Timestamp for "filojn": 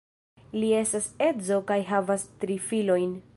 2.71-3.15